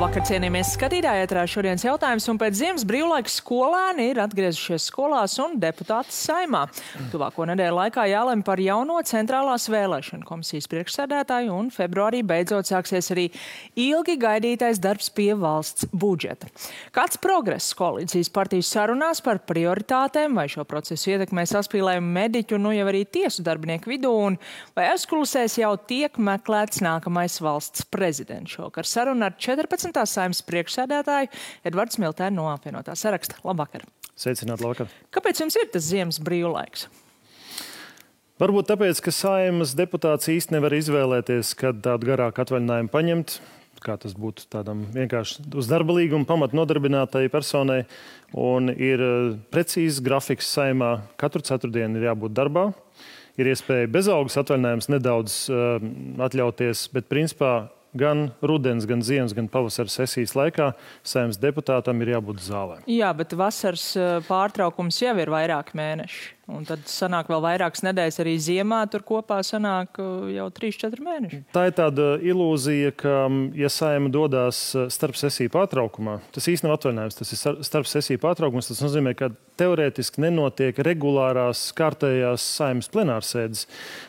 [0.00, 5.58] Labvakar, cienījamies skatītāji, ētrā šodienas jautājums, un pēc ziemas brīvlaiks skolēni ir atgriezušies skolās un
[5.60, 6.62] deputāti saimā.
[7.12, 13.26] Tuvāko nedēļu laikā jālem par jauno centrālās vēlēšana komisijas priekšsēdētāju, un februārī beidzot sāksies arī
[13.76, 16.48] ilgi gaidītais darbs pie valsts budžeta.
[16.96, 22.88] Kāds progress koalīcijas partijas sarunās par prioritātēm, vai šo procesu ietekmē saspīlējumu mediķu, nu jau
[22.88, 24.40] arī tiesu darbinieku vidū, un
[24.72, 29.89] vai aizkulisēs jau tiek meklēts nākamais valsts prezidents šokar saruna ar 14.
[29.90, 30.06] 11.
[30.06, 31.30] saimnes priekšsēdētāju
[31.66, 33.40] Edvards Miltēnu no apvienotā saraksta.
[33.46, 33.84] Labvakar!
[34.14, 34.90] Sveicināt, labvakar!
[35.14, 36.86] Kāpēc jums ir tas ziemas brīvlaiks?
[38.40, 43.34] Varbūt tāpēc, ka saimas deputāts īsti nevar izvēlēties, kad tādu garāku atvaļinājumu paņemt,
[43.84, 47.82] kā tas būtu tādam vienkārši uz darba līguma pamatu nodarbinātai personai.
[48.36, 49.18] Un ir eh,
[49.52, 51.00] precīzs grafiks saimā.
[51.20, 52.70] Katru ceturtdienu ir jābūt darbā.
[53.40, 55.78] Ir iespēja bezalgas atvaļinājums nedaudz uh,
[56.26, 60.70] atļauties, bet principā gan rudens, gan ziemas, gan pavasara sesijas laikā
[61.06, 62.80] saimnes deputātam ir jābūt zālē.
[62.90, 66.39] Jā, bet vasaras eh, pārtraukums jau ir vairāk mēneši.
[66.50, 71.40] Un tad sanāk vēl vairākas nedēļas arī ziemā, tur kopā sanāk uh, jau 3-4 mēneši.
[71.54, 76.72] Tā ir tāda ilūzija, ka, um, ja saima dodas uh, starp sesiju pārtraukumā, tas īstenībā
[76.72, 78.70] nav atvaļinājums, tas ir starp sesiju pārtraukums.
[78.70, 83.66] Tas nozīmē, ka teorētiski nenotiek regulārās kārtējās saimas plenārsēdes,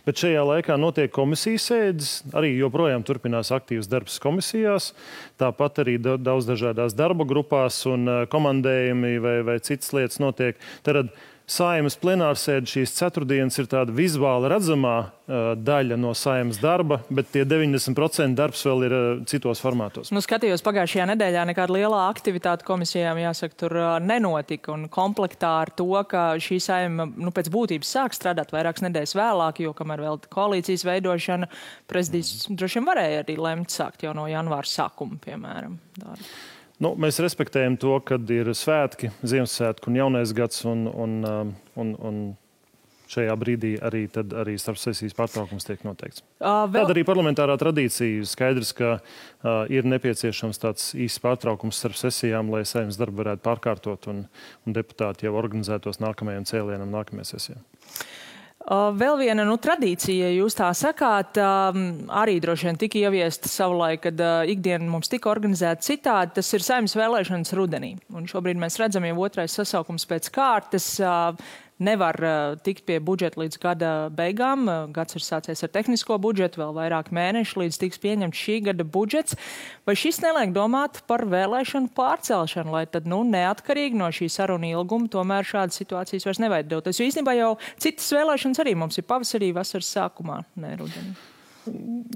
[0.08, 4.92] bet šajā laikā notiek komisijas sēdes, arī joprojām turpinās aktīvs darbs komisijās,
[5.42, 10.58] tāpat arī daudz dažādās darba grupās un uh, komandējumi vai, vai citas lietas notiek.
[10.88, 11.06] Tad
[11.52, 17.44] Saimas plenārsēde šīs ceturtdienas ir tāda vizuāli redzamā uh, daļa no saimas darba, bet tie
[17.44, 20.14] 90% darbs vēl ir uh, citos formātos.
[20.16, 24.72] Nu, skatījos pagājušajā nedēļā, nekāda lielā aktivitāte komisijām, jāsaka, tur uh, nenotika.
[24.78, 29.60] Un komplektā ar to, ka šī saima nu, pēc būtības sāk strādāt vairākas nedēļas vēlāk,
[29.66, 31.52] jo kamēr vēl koalīcijas veidošana,
[31.92, 35.76] prezidents droši vien varēja arī lemt sākt jau no janvāra sākuma, piemēram.
[36.00, 36.32] Darbu.
[36.82, 40.64] Nu, mēs respektējam to, ka ir svētki, Ziemassvētku un Jaunais gads.
[40.66, 42.22] Un, un, um, un, un
[43.12, 44.06] šajā brīdī arī,
[44.40, 46.24] arī starpsesijas pārtraukums tiek noteikts.
[46.40, 46.80] Uh, vēl...
[46.80, 48.26] Tāda arī parlamentārā tradīcija.
[48.32, 49.04] Skaidrs, ka uh,
[49.74, 54.26] ir nepieciešams tāds īsts pārtraukums starp sesijām, lai saimnes darbu varētu pārkārtot un,
[54.66, 57.62] un deputāti jau organizētos nākamajam cēlienam, nākamajai sesijai.
[58.70, 64.22] Vēl viena nu, tradīcija, jūs tā sakāt, arī droši vien tika ieviesta savulaik, kad
[64.54, 66.36] ikdiena mums tika organizēta citādi.
[66.38, 67.96] Tas ir saimnes vēlēšanas rudenī.
[68.14, 70.94] Un šobrīd mēs redzam jau otrais sasaukums pēc kārtas
[71.84, 74.68] nevar uh, tikt pie budžeta līdz gada beigām.
[74.70, 78.86] Uh, gads ir sācies ar tehnisko budžetu, vēl vairāk mēnešu līdz tiks pieņemts šī gada
[78.86, 79.38] budžets.
[79.88, 85.12] Vai šis neliek domāt par vēlēšanu pārcelšanu, lai tad nu, neatkarīgi no šī saruna ilguma
[85.12, 87.02] tomēr šādas situācijas vairs neveidotos?
[87.02, 91.31] Jo īstenībā jau citas vēlēšanas arī mums ir pavasarī, vasaras sākumā, ne rudenī.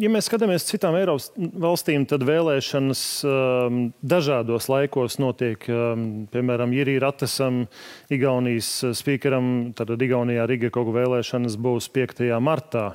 [0.01, 5.67] Ja mēs skatāmies citām Eiropas valstīm, tad vēlēšanas um, dažādos laikos notiek.
[5.69, 7.65] Um, piemēram, Jirī Ratesam,
[8.13, 12.25] Igaunijas spīkeram, tad Igaunijā Riga kaut kā vēlēšanas būs 5.
[12.41, 12.87] martā.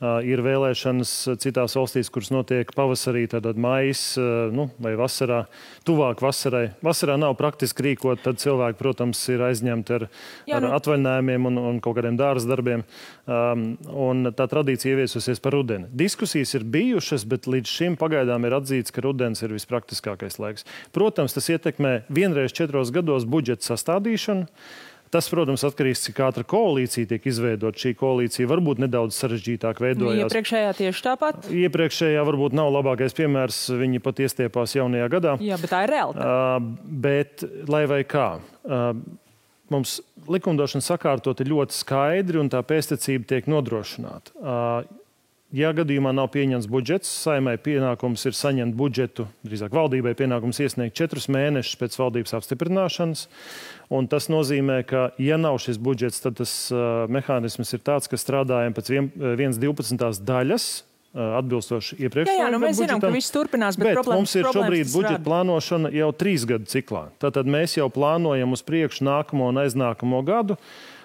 [0.00, 1.10] Uh, ir vēlēšanas
[1.42, 5.42] citās valstīs, kuras notiek pavasarī, tad maijs uh, nu, vai vasarā,
[5.84, 6.70] tuvāk vasarai.
[6.80, 10.06] Vasarā nav praktiski rīkot, tad cilvēki, protams, ir aizņemti ar,
[10.48, 10.72] Jā, ar nu...
[10.78, 12.86] atvaļinājumiem un, un kaut kādiem dārza darbiem.
[13.28, 15.90] Um, un tā tradīcija ieviesusies par rudeni.
[15.92, 20.64] Diskusijas ir bijušas, bet līdz šim pagaidām ir atzīts, ka rudens ir vispraktiskākais laiks.
[20.96, 24.48] Protams, tas ietekmē vienreiz četros gados budžeta sastādīšanu.
[25.10, 27.78] Tas, protams, atkarīgs no tā, cik ātri koalīcija tiek izveidota.
[27.82, 30.28] Šī koalīcija varbūt nedaudz sarežģītāk veidojās.
[30.28, 31.48] Iepriekšējā tieši tāpat?
[31.50, 33.58] Iepriekšējā varbūt nav labākais piemērs.
[33.80, 35.34] Viņi pat iestiepās jaunajā gadā.
[35.42, 36.14] Jā, bet tā ir reāli.
[36.22, 36.62] Uh,
[37.02, 38.28] bet, lai vai kā.
[38.62, 38.92] Uh,
[39.74, 39.98] mums
[40.30, 44.36] likumdošana sakārtot ir ļoti skaidri, un tā pēstniecība tiek nodrošināta.
[44.38, 44.99] Uh,
[45.50, 51.26] Ja gadījumā nav pieņemts budžets, saimai pienākums ir saņemt budžetu, drīzāk valdībai pienākums iesniegt četrus
[51.26, 53.24] mēnešus pēc valdības apstiprināšanas.
[53.90, 58.20] Un tas nozīmē, ka, ja nav šis budžets, tad tas uh, mehānisms ir tāds, ka
[58.20, 60.68] strādājam pēc 1,12 daļas
[61.10, 62.38] atbilstoši iepriekšējiem.
[62.38, 65.18] Jā, jā, nu mēs budžetam, zinām, ka viss turpinās, bet, bet mums ir šobrīd budžeta
[65.26, 67.08] plānošana jau trīs gadu ciklā.
[67.18, 70.54] Tātad mēs jau plānojam uz priekšu nākamo un aiznākamo gadu.
[70.54, 70.99] Uh,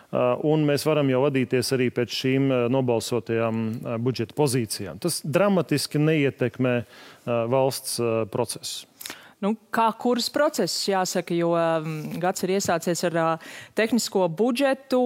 [0.46, 5.00] un mēs varam jau vadīties arī pēc šīm uh, nobalsotajām uh, budžeta pozīcijām.
[5.04, 6.76] Tas dramatiski neietekmē
[7.26, 7.98] valsts
[8.30, 8.86] procesu.
[9.42, 13.18] Nu, kā kuras process, jāsaka, jo um, gads ir iesācies ar
[13.78, 15.02] tehnisko budžetu.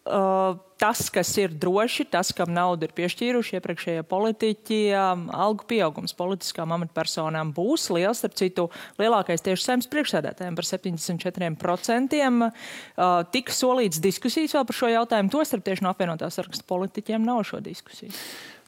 [0.00, 6.16] Uh, tas, kas ir droši, tas, kam naudu ir piešķīruši iepriekšējie politiķi, um, algu pieaugums
[6.16, 8.22] politiskām amatpersonām būs liels.
[8.22, 8.64] Starp citu,
[9.00, 12.22] lielākais tieši saimnes priekšsēdētājiem par 74%.
[12.32, 15.32] Uh, tika solīts diskusijas vēl par šo jautājumu.
[15.36, 18.16] Tostarp tieši no apvienotās saraksta politiķiem nav šo diskusiju.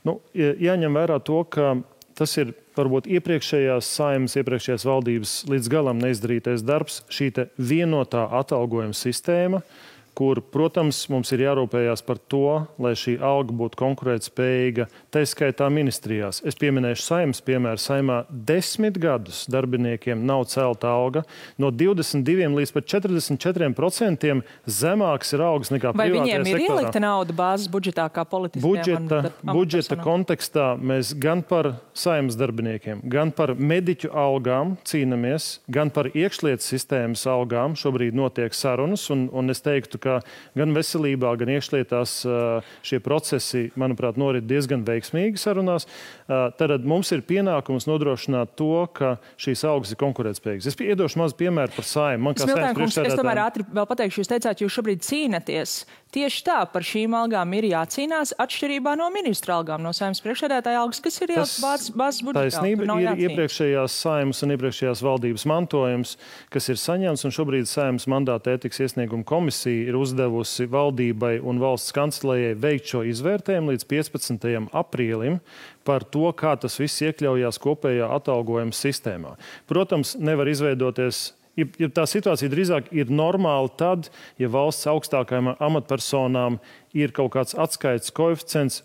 [0.05, 1.79] Nu, jāņem vērā to, ka
[2.19, 9.63] tas ir varbūt iepriekšējās saimnes, iepriekšējās valdības līdz galam neizdarītais darbs, šī vienotā atalgojuma sistēma,
[10.19, 16.43] kur, protams, mums ir jārūpējas par to, lai šī alga būtu konkurētspējīga, tā skaitā ministrijās.
[16.45, 17.81] Es pieminēšu saimnes piemēru.
[17.81, 21.25] Saimā desmit gadus darbiniekiem nav celta alga.
[21.61, 24.35] No 22 līdz pat 44%
[24.67, 26.77] zemāks ir algas nekā Vai viņiem ir sektorā.
[26.83, 30.69] ielikta nauda bāzes budžetā kā politiskajā budžeta, budžeta kontekstā?
[30.77, 37.77] Mēs gan par saimnes darbiniekiem, gan par mediķu algām cīnāmies, gan par iekšlietu sistēmas algām
[37.79, 39.09] šobrīd notiek sarunas.
[39.13, 42.15] Un, un es teiktu, gan veselībā, gan iekšlietās
[42.87, 45.89] šie procesi, manuprāt, norit diezgan veiksmīgi sarunās.
[46.29, 50.71] Tad mums ir pienākums nodrošināt to, ka šīs augstas ir konkurētspējīgas.
[50.73, 52.35] Es iedošu mazu piemēru par saimnu.
[52.37, 55.83] Es tomēr ātri vēl pateikšu, jūs teicāt, jūs šobrīd cīnaties
[56.13, 61.01] Tieši tā, par šīm algām ir jācīnās atšķirībā no ministra algām, no saimnes priekšsēdētāja algas,
[61.01, 62.43] kas ir jau bāzes budžetā.
[62.43, 63.23] Taisnība ir jācīn.
[63.31, 66.15] iepriekšējās saimnes un iepriekšējās valdības mantojums,
[66.53, 71.97] kas ir saņemts, un šobrīd saimnes mandāta ētikas iesnieguma komisija ir uzdevusi valdībai un valsts
[71.97, 74.49] kancelējai veikt šo izvērtējumu līdz 15.
[74.69, 75.41] aprīlim
[75.89, 79.39] par to, kā tas viss iekļaujās kopējā atalgojuma sistēmā.
[79.65, 84.11] Protams, nevar izveidoties ja, ja tā situācija drīzāk ir normāla, tad,
[84.41, 86.61] ja valsts augstākajām amatpersonām
[86.97, 88.83] ir kaut kāds atskaites koeficients,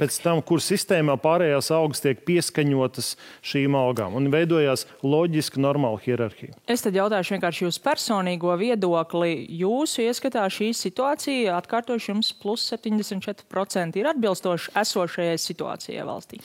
[0.00, 3.14] pēc tam, kur sistēmā pārējās augstas tiek pieskaņotas
[3.46, 6.56] šīm algām un veidojās loģiski normāla hierarhija.
[6.68, 9.32] Es tad jautāšu vienkārši jūsu personīgo viedokli.
[9.62, 16.42] Jūsu ieskatā šī situācija, atkārtošu jums, plus 74% ir atbilstoši esošajai situācijai valstī.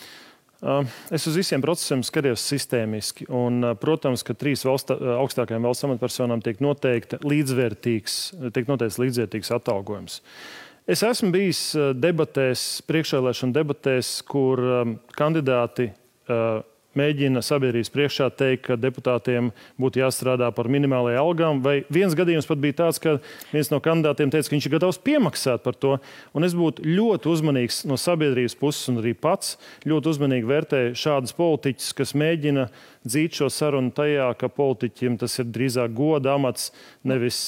[0.61, 3.25] Es uz visiem procesiem skatos sistēmiski.
[3.33, 6.61] Un, protams, ka trīs valsts, augstākajām valsts amatpersonām tiek,
[7.25, 8.17] līdzvērtīgs,
[8.53, 10.19] tiek noteikts līdzvērtīgs atalgojums.
[10.89, 11.63] Es esmu bijis
[11.97, 14.61] debatēs, priekšvēlēšana debatēs, kur
[15.17, 15.91] kandidāti
[16.97, 19.51] mēģina sabiedrības priekšā teikt, ka deputātiem
[19.81, 21.61] būtu jāstrādā par minimālajām algām.
[21.63, 23.17] Vai viens gadījums pat bija tāds, ka
[23.53, 25.97] viens no kandidātiem teica, ka viņš ir gatavs piemaksāt par to.
[26.37, 29.57] Un es būtu ļoti uzmanīgs no sabiedrības puses, un arī pats
[29.87, 32.67] ļoti uzmanīgi vērtēju šādus politiķus, kas mēģina
[33.07, 36.69] dzīt šo sarunu tajā, ka politiķim tas ir drīzāk goda amats,
[37.07, 37.39] nevis,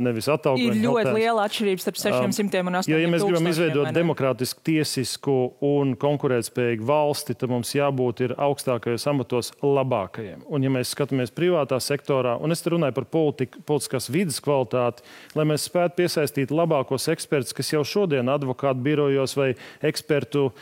[0.00, 0.78] nevis atalgojums.
[0.78, 2.92] Ir ļoti liela atšķirība starp 600 un 800.
[2.92, 5.36] Jo, ja mēs gribam izveidot demokrātisku, tiesisku
[5.68, 10.46] un konkurētspējīgu valsti, tad mums jābūt augstākajos amatos labākajiem.
[10.48, 15.04] Un, ja mēs skatāmies privātā sektorā, un es runāju par politiku, politiskās vidas kvalitāti,
[15.36, 19.52] lai mēs spētu piesaistīt labākos ekspertus, kas jau šodien advokātu birojos vai
[19.84, 20.54] ekspertu uh,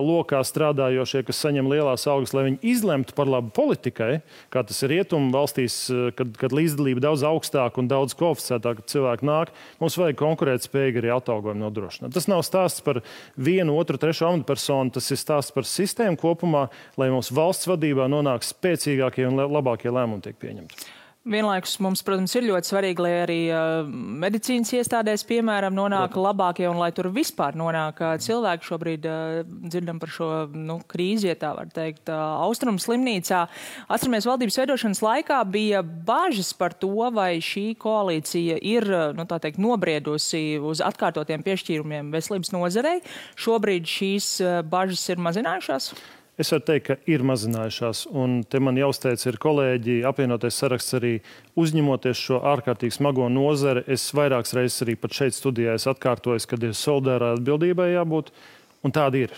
[0.00, 4.82] lokā strādājošie, kas saņem lielās algas, lai viņi izlemtu par labu politiku politikai, kā tas
[4.82, 9.96] ir rietumu valstīs, eh, kad, kad līdzdalība daudz augstāka un daudz kvalificētāka cilvēku nāk, mums
[9.96, 12.12] vajag konkurētspējīgi arī atalgojumu nodrošināt.
[12.14, 13.02] Tas nav stāsts par
[13.36, 18.42] vienu, otru, trešu amatpersonu, tas ir stāsts par sistēmu kopumā, lai mūsu valsts vadībā nonāk
[18.46, 21.01] spēcīgākie un labākie lēmumi tiek pieņemti.
[21.22, 23.86] Vienlaikus mums, protams, ir ļoti svarīgi, lai arī uh,
[24.24, 26.24] medicīnas iestādēs, piemēram, nonāk Protams.
[26.26, 28.66] labākie un lai tur vispār nonāk uh, cilvēki.
[28.66, 33.44] Šobrīd uh, dzirdam par šo nu, krīzi, ja tā var teikt, austrumu slimnīcā.
[33.86, 40.58] Atceramies, valdības veidošanas laikā bija bažas par to, vai šī koalīcija ir nu, teikt, nobriedusi
[40.58, 42.96] uz atkārtotiem piešķīrumiem veselības nozarei.
[43.38, 44.32] Šobrīd šīs
[44.74, 45.92] bažas ir mazinājušās.
[46.40, 51.12] Es varu teikt, ka ir mazinājušās, un te man jāuzteic ir kolēģi, apvienoties saraksts arī
[51.60, 53.84] uzņemoties šo ārkārtīgi smago nozari.
[53.84, 58.32] Es vairākas reizes arī pat šeit studijā atkārtoju, ka ir solidārā atbildībai jābūt,
[58.80, 59.36] un tāda ir.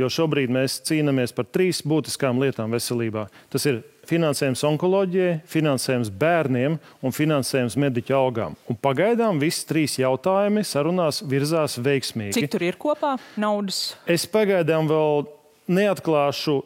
[0.00, 3.28] Jo šobrīd mēs cīnāmies par trīs būtiskām lietām veselībā.
[3.52, 8.56] Tas ir finansējums onkoloģijai, finansējums bērniem un finansējums mediķu algām.
[8.66, 12.34] Un pagaidām visi trīs jautājumi sarunās virzās veiksmīgi.
[12.40, 13.92] Cik tur ir kopā naudas?
[14.10, 15.26] Es pagaidām vēl
[15.70, 16.60] neatklāšu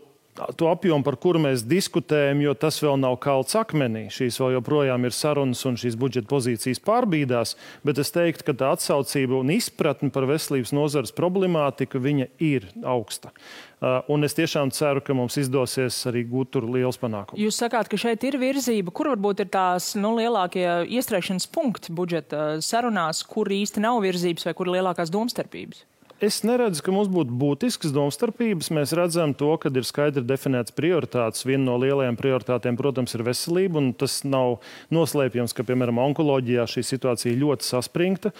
[0.56, 4.06] to apjomu, par kuru mēs diskutējam, jo tas vēl nav kalts akmenī.
[4.12, 8.72] Šīs vēl joprojām ir sarunas un šīs budžeta pozīcijas pārbīdās, bet es teiktu, ka tā
[8.76, 12.00] atsaucība un izpratne par veselības nozares problemātiku
[12.38, 13.32] ir augsta.
[13.78, 17.38] Uh, un es tiešām ceru, ka mums izdosies arī gūt tur liels panākums.
[17.38, 18.90] Jūs sakāt, ka šeit ir virzība.
[18.90, 20.66] Kur varbūt ir tās nu, lielākie
[20.98, 25.86] iestrēgšanas punkti budžeta sarunās, kur īsti nav virzības vai kur ir lielākās domstarpības?
[26.18, 28.72] Es neredzu, ka mums būtu būtiskas domstarpības.
[28.74, 31.44] Mēs redzam, to, ka ir skaidri definēts prioritātes.
[31.46, 33.84] Viena no lielajām prioritātēm, protams, ir veselība.
[34.00, 34.56] Tas nav
[34.90, 38.34] noslēpjams, ka, piemēram, onkoloģijā šī situācija ļoti saspringta.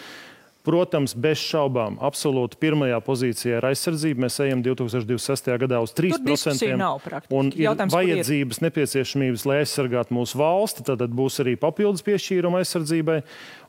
[0.66, 4.24] Protams, bez šaubām, absolūti pirmajā pozīcijā ir aizsardzība.
[4.24, 5.52] Mēs ejam 2026.
[5.62, 6.18] gadā uz 3%.
[7.32, 8.66] Un ir Jautājums, vajadzības, ir?
[8.66, 10.84] nepieciešamības, lai aizsargātu mūsu valsti.
[10.90, 13.20] Tad būs arī papildus piešķīruma aizsardzībai.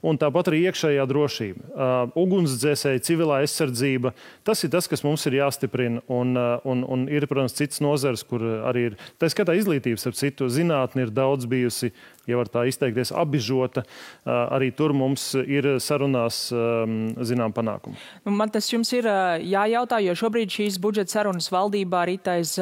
[0.10, 4.14] Un tāpat arī iekšējā drošība, uh, ugunsdzēsēji, civilā aizsardzība.
[4.48, 6.04] Tas ir tas, kas mums ir jāstiprina.
[6.08, 9.00] Un, uh, un, un ir, protams, cits nozars, kur arī ir.
[9.20, 11.92] Tā skatā izglītības, ap citu, zinātni ir daudz bijusi
[12.30, 13.84] ja var tā izteikties, apbižota.
[14.30, 17.98] Arī tur mums ir sarunās zinām panākumi.
[18.26, 19.08] Nu, man tas jums ir
[19.44, 22.56] jājautā, jo šobrīd šīs budžeta sarunas valdībā ir aiz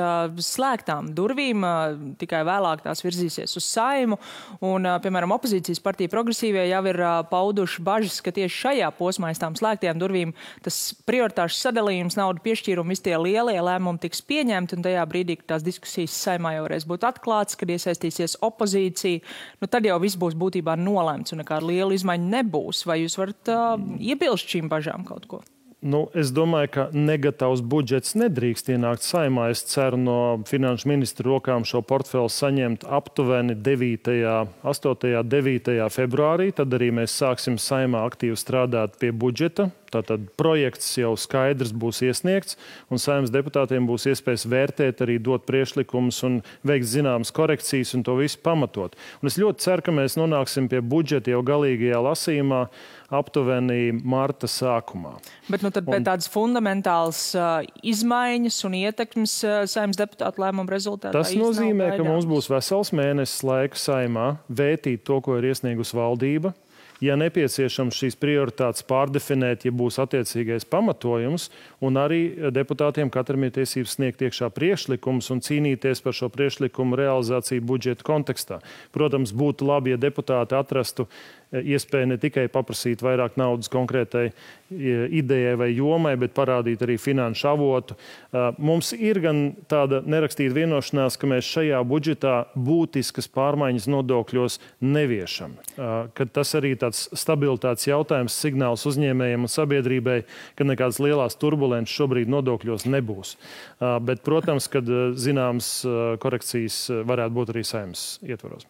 [0.47, 1.63] slēgtām durvīm,
[2.21, 4.19] tikai vēlāk tās virzīsies uz saimu.
[4.65, 9.57] Un, piemēram, opozīcijas partija progresīvie jau ir pauduši bažas, ka tieši šajā posmā aiz tām
[9.57, 10.33] slēgtajām durvīm
[10.65, 15.55] tas prioritāšu sadalījums, naudu piešķīrumi, visi tie lielie lēmumi tiks pieņemti, un tajā brīdī, kad
[15.55, 19.23] tās diskusijas saimā jau varēs būt atklāts, kad iesaistīsies opozīcija,
[19.61, 22.85] nu, tad jau viss būs būtībā nolēmts un nekāda liela izmaiņa nebūs.
[22.89, 25.43] Vai jūs varat uh, iebilst šīm bažām kaut ko?
[25.77, 29.51] Nu, es domāju, ka negatavs budžets nedrīkst ienākt saimā.
[29.53, 30.17] Es ceru no
[30.49, 34.09] finanšu ministra rokām šo portfeli saņemt aptuveni 9.,
[34.65, 35.69] 8., 9.
[35.93, 36.49] februārī.
[36.57, 39.69] Tad arī mēs sāksim saimā aktīvi strādāt pie budžeta.
[39.93, 42.57] Tātad projekts jau skaidrs būs iesniegts,
[42.91, 48.17] un saimnes deputātiem būs iespējas vērtēt, arī dot priekšlikumus un veikt zināmas korekcijas un to
[48.19, 48.97] visu pamatot.
[49.21, 52.65] Un es ļoti ceru, ka mēs nonāksim pie budžeta jau galīgajā lasījumā
[53.07, 55.13] aptuveni marta sākumā.
[55.47, 61.15] Bet nu, tad pēc tādas fundamentālas uh, izmaiņas un ietekmes uh, saimnes deputātu lēmumu rezultātā.
[61.15, 66.51] Tas nozīmē, ka mums būs vesels mēnesis laika saimā vērtīt to, ko ir iesniegusi valdība,
[67.03, 71.49] ja nepieciešams šīs prioritātes pārdefinēt, ja būs attiecīgais pamatojums,
[71.83, 72.21] un arī
[72.53, 78.61] deputātiem katram ir tiesības sniegt iekšā priekšlikumus un cīnīties par šo priekšlikumu realizāciju budžeta kontekstā.
[78.95, 81.07] Protams, būtu labi, ja deputāti atrastu
[81.55, 84.29] iespēja ne tikai paprasīt vairāk naudas konkrētai
[84.67, 87.95] idejai vai jomai, bet parādīt arī finanšu avotu.
[88.59, 95.55] Mums ir gan tāda nerakstīta vienošanās, ka mēs šajā budžetā būtiskas pārmaiņas nodokļos neviešam.
[96.17, 100.21] Kad tas arī tāds stabilitātes jautājums, signāls uzņēmējiem un sabiedrībai,
[100.59, 103.37] ka nekādas lielās turbulences šobrīd nodokļos nebūs.
[103.79, 105.77] Bet, protams, kad zināmas
[106.23, 108.67] korekcijas varētu būt arī saimnes ietvaros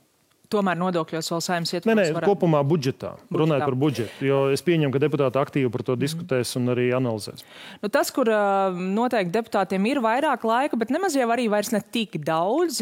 [0.52, 1.98] tomēr nodokļos vēl saimnes ietvaros?
[1.98, 2.32] Nē, nē, varētu...
[2.32, 3.14] kopumā budžetā.
[3.18, 3.40] budžetā.
[3.42, 6.04] Runājot par budžetu, jo es pieņemu, ka deputāti aktīvi par to mhm.
[6.04, 7.46] diskutēs un arī analizēs.
[7.84, 8.32] Nu, tas, kur
[8.74, 12.82] noteikti deputātiem ir vairāk laika, bet nemaz jau arī vairs ne tik daudz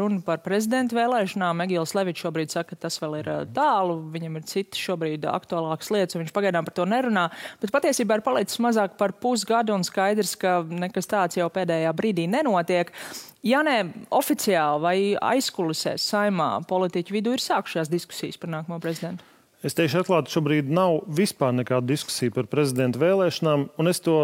[0.00, 1.64] runa par prezidentu vēlēšanām.
[1.66, 6.16] Egils Levičs šobrīd saka, ka tas vēl ir tālu, viņam ir citas šobrīd aktuālākas lietas,
[6.16, 7.28] un viņš pagaidām par to nerunā.
[7.62, 12.28] Bet patiesībā ir palicis mazāk par pusgadu un skaidrs, ka nekas tāds jau pēdējā brīdī
[12.30, 12.92] nenotiek.
[13.46, 13.78] Ja ne
[14.12, 19.24] oficiāli vai aizkulisēs saimā politiķu vidū ir sākušās diskusijas par nākamo prezidentu?
[19.64, 24.16] Es teikšu atklāti, šobrīd nav vispār nekāda diskusija par prezidenta vēlēšanām, un es to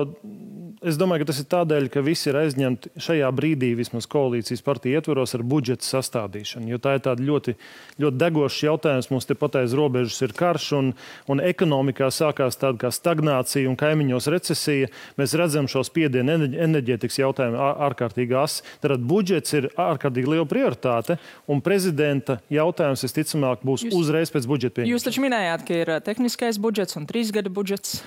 [0.83, 5.01] es domāju, ka tas ir tādēļ, ka visi ir aizņemti šajā brīdī, vismaz koalīcijas partija
[5.01, 6.69] ietvaros, ar budžeta sastādīšanu.
[6.73, 7.55] Jo tā ir tāda ļoti,
[8.03, 9.11] ļoti degošs jautājums.
[9.13, 10.93] Mums tepat aiz robežas ir karš, un,
[11.33, 14.91] un ekonomikā sākās tāda kā stagnācija un kaimiņos recesija.
[15.21, 18.67] Mēs redzam šo spiedienu enerģētikas jautājumu ārkārtīgi asi.
[18.85, 21.19] Tad budžets ir ārkārtīgi liela prioritāte,
[21.51, 24.97] un prezidenta jautājums visticamāk būs jūs, uzreiz pēc budžeta pieņemšanas.
[24.97, 28.01] Jūs taču minējāt, ka ir tehniskais budžets un trīs gada budžets.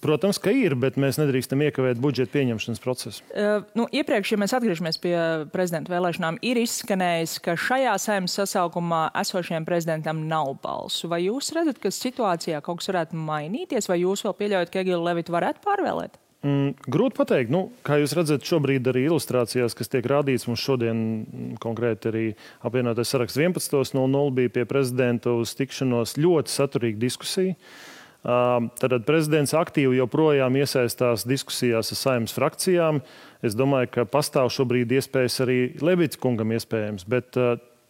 [0.00, 3.24] Protams, ka ir, bet mēs nedrīkstam iekavēt budžeta pieņemšanas procesu.
[3.32, 5.14] Uh, nu, iepriekš, ja mēs atgriežamies pie
[5.52, 11.10] prezidenta vēlēšanām, ir izskanējis, ka šajā saimnes sasaukumā esošajam prezidentam nav balsu.
[11.12, 15.02] Vai jūs redzat, ka situācijā kaut kas varētu mainīties, vai jūs vēl pieļaujat, ka Egilu
[15.04, 16.20] Levitu varētu pārvēlēt?
[16.46, 17.50] Mm, grūti pateikt.
[17.50, 20.98] Nu, kā jūs redzat, šobrīd arī ilustrācijās, kas tiek rādīts, mums šodien
[21.62, 22.24] konkrēti arī
[22.66, 27.56] apvienotais saraksts 11.00 bija pie prezidenta uz tikšanos ļoti saturīga diskusija.
[28.26, 32.98] Tad prezidents aktīvi joprojām iesaistās diskusijās ar saimnes frakcijām.
[33.46, 37.06] Es domāju, ka pastāv šobrīd iespējas arī Levits kungam iespējams.
[37.06, 37.38] Bet,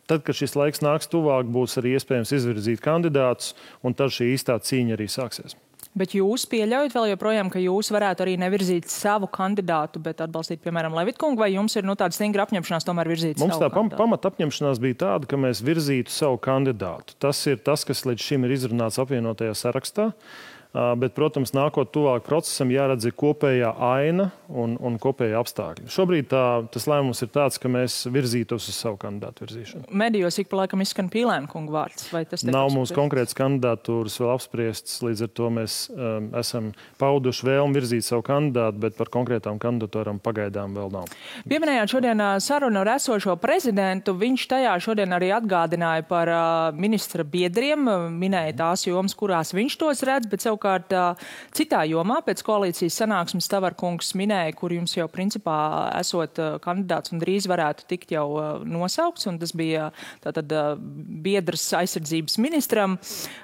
[0.06, 4.54] Tad, kad šis laiks nāks tuvāk, būs arī iespējams izvirzīt kandidātus, un tad šī īstā
[4.62, 5.56] cīņa arī sāksies.
[5.96, 10.92] Bet jūs pieļaujat vēl joprojām, ka jūs varētu arī nevirzīt savu kandidātu, bet atbalstīt, piemēram,
[10.98, 14.82] Levitkungu, vai jums ir nu, tāda stingra apņemšanās tomēr virzīt Mums tā pam pamat apņemšanās
[14.82, 17.16] bija tāda, ka mēs virzītu savu kandidātu.
[17.22, 20.10] Tas ir tas, kas līdz šim ir izrunāts apvienotajā sarakstā.
[20.76, 25.86] Bet, protams, nākot tuvāk procesam, jāredz kopējā aina un, un kopējā apstākļi.
[25.92, 26.42] Šobrīd tā,
[26.72, 29.86] tas lēmums ir tāds, ka mēs virzītos uz savu kandidātu virzīšanu.
[29.96, 32.10] Medijos ik pa laikam izskan Pīlēna kunga vārds.
[32.50, 36.68] Nav mums konkrēts kandidatūras vēl apspriestas, līdz ar to mēs um, esam
[37.00, 41.08] pauduši vēlmi virzīt savu kandidātu, bet par konkrētām kandidatūrām pagaidām vēl nav.
[41.48, 44.16] Pieminējāt šodien sarunu ar esošo prezidentu.
[44.18, 50.04] Viņš tajā šodien arī atgādināja par uh, ministra biedriem, minēja tās jomas, kurās viņš tos
[50.06, 50.92] redz, bet savukārt Savukārt
[51.54, 57.46] citā jomā pēc koalīcijas sanāksmes Tavarkungs minēja, kur jums jau principā esot kandidāts un drīz
[57.46, 58.26] varētu tikt jau
[58.66, 59.92] nosaukts, un tas bija
[60.24, 60.50] tātad
[61.22, 62.98] biedrs aizsardzības ministram.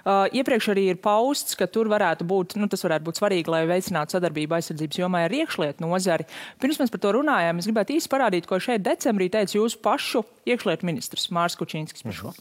[0.07, 4.19] Iepriekš arī ir pausts, ka tur varētu būt, nu tas varētu būt svarīgi, lai veicinātu
[4.19, 6.27] sadarbību aizsardzības jomā ar iekšlietu nozari.
[6.63, 10.27] Pirms mēs par to runājām, es gribētu īsti parādīt, ko šeit decembrī teica jūsu pašu
[10.49, 12.35] iekšlietu ministrs Mārs Kučīnskis par šo.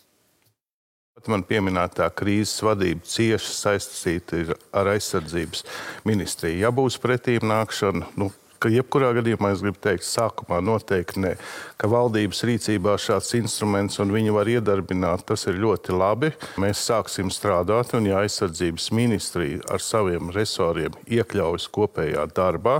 [1.29, 5.65] Man pieminētā krīzes vadība cieši saistīta ar aizsardzības
[6.07, 6.61] ministriju.
[6.63, 11.33] Ja būs pretīm nākšana, nu, ka jebkurā gadījumā es gribu teikt, sākumā noteikti ne,
[11.81, 16.31] ka valdības rīcībā šāds instruments un viņu var iedarbināt, tas ir ļoti labi.
[16.61, 22.79] Mēs sāksim strādāt, un ja aizsardzības ministrija ar saviem resoriem iekļaujas kopējā darbā,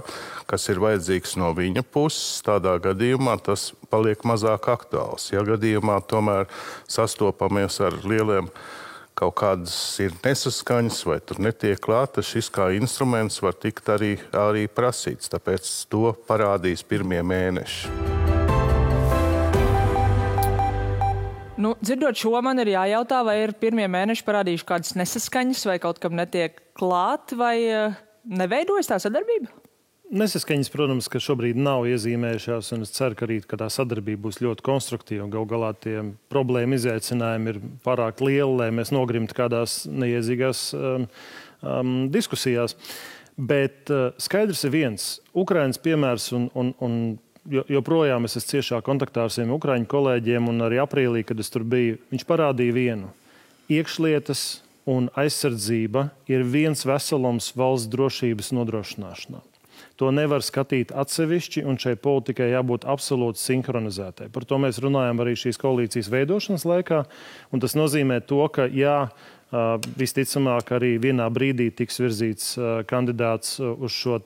[0.49, 5.31] kas ir vajadzīgs no viņa puses, tādā gadījumā tas paliek mazāk aktuāls.
[5.33, 6.47] Ja gadījumā tomēr
[6.89, 8.51] sastopamies ar lieliem
[9.21, 14.65] kaut kādas ir nesaskaņas vai tur netiek klāta, šis kā instruments var tikt arī, arī
[14.71, 15.29] prasīts.
[15.31, 17.91] Tāpēc to parādīs pirmie mēneši.
[21.61, 26.01] Nu, dzirdot šo, man ir jājautā, vai ir pirmie mēneši parādījuši kādas nesaskaņas, vai kaut
[26.01, 29.60] kam netiek klāt, vai eh, neveidojas tā sadarbība?
[30.11, 34.41] Nesaskaņas, protams, ka šobrīd nav iezīmējušās, un es ceru, ka rīt ka tā sadarbība būs
[34.43, 35.29] ļoti konstruktīva.
[35.31, 41.05] Galu galā tie problēma izaicinājumi ir pārāk lieli, lai mēs nogrimtu kādās neiedzīgās um,
[41.63, 42.75] um, diskusijās.
[43.39, 45.05] Bet uh, skaidrs ir viens-
[45.43, 46.97] Ukraiņas piemērs, un, un, un
[47.71, 51.63] joprojām es esmu ciešā kontaktā ar saviem ukrāņu kolēģiem, un arī aprīlī, kad es tur
[51.63, 53.13] biju, viņš parādīja vienu-
[53.79, 54.59] iekšlietas
[54.91, 59.39] un aizsardzība ir viens veselums valsts drošības nodrošināšanā.
[60.01, 64.31] To nevar skatīt atsevišķi, un šai politikai jābūt absolūti sinhronizētai.
[64.33, 67.03] Par to mēs runājam arī šīs koalīcijas veidošanas laikā.
[67.61, 68.95] Tas nozīmē to, ka jā,
[69.99, 72.55] visticamāk arī vienā brīdī tiks virzīts
[72.89, 74.17] kandidāts uz šo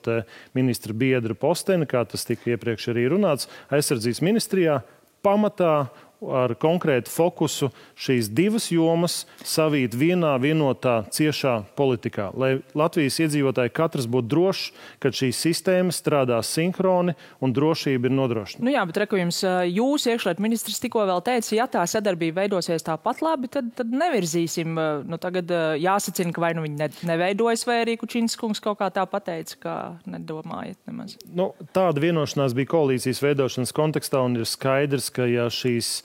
[0.56, 4.80] ministra biedru posteni, kā tas tika iepriekš arī runāts, aizsardzības ministrijā.
[5.26, 5.88] Pamatā
[6.34, 14.08] ar konkrētu fokusu šīs divas jomas savīt vienā vienotā ciešā politikā, lai Latvijas iedzīvotāji katrs
[14.10, 14.66] būtu drošs,
[15.02, 18.64] ka šīs sistēmas strādā sinhroni un drošība ir nodrošināta.
[18.66, 22.84] Nu jā, bet reku jums jūs iekšliet ministrs tikko vēl teica, ja tā sadarbība veidosies
[22.86, 24.76] tāpat labi, tad, tad nevirzīsim.
[25.06, 28.90] Nu, tagad jāsacina, ka vai nu viņi ne, neveidojas, vai arī Kučins kungs kaut kā
[28.94, 29.74] tā pateica, ka
[30.10, 31.16] nedomājat nemaz.
[31.32, 36.00] Nu, tāda vienošanās bija koalīcijas veidošanas kontekstā un ir skaidrs, ka ja šīs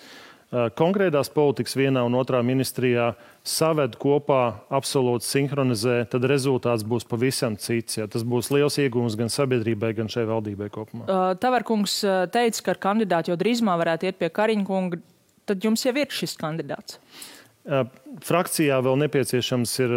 [0.51, 3.11] konkrētās politikas vienā un otrā ministrijā
[3.47, 4.41] saved kopā,
[4.73, 8.01] absolūti sinhronizē, tad rezultāts būs pavisam cits.
[8.01, 8.07] Ja.
[8.11, 11.07] Tas būs liels iegūms gan sabiedrībai, gan šai valdībai kopumā.
[11.07, 12.01] Uh, Tavarkungs
[12.33, 15.01] teica, ka ar kandidātu jau drīzumā varētu iet pie Kariņa kunga.
[15.49, 16.99] Tad jums jau ir šis kandidāts.
[17.61, 19.91] Frakcijā vēl nepieciešams ir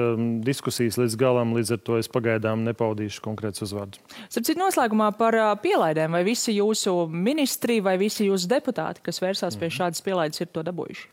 [0.45, 4.03] diskusijas līdz galam, līdz ar to es pagaidām nepaudīšu konkrēts uzvārdus.
[4.29, 6.13] Starp noslēgumā par pielaidēm.
[6.13, 9.77] Vai visi jūsu ministri vai visi jūsu deputāti, kas vērsās pie mhm.
[9.81, 11.09] šādas pielaides, ir to dabūjuši?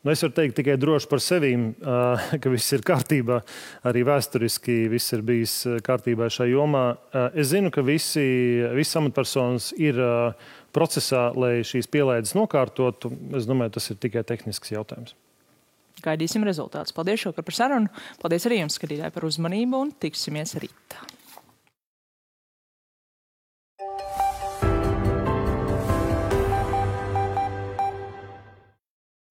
[0.00, 1.52] Nu, es varu teikt tikai droši par sevi,
[2.42, 3.42] ka viss ir kārtībā.
[3.84, 6.84] Arī vēsturiski viss ir bijis kārtībā šajā jomā.
[7.36, 8.24] Es zinu, ka visi,
[8.72, 10.00] visi amatpersonas ir
[10.72, 13.12] procesā, lai šīs pielaides nokārtotu.
[13.36, 15.19] Es domāju, tas ir tikai tehnisks jautājums.
[16.04, 16.94] Gaidīsim rezultātus.
[16.96, 17.94] Paldies šovakar par sarunu.
[18.22, 20.70] Paldies arī jums, skatītāji, par uzmanību un tiksimies arī.